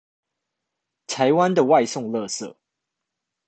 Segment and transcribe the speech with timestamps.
[1.05, 2.55] 台灣的外送垃圾